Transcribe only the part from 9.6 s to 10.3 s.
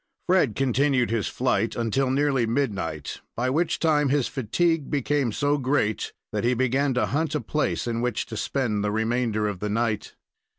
night.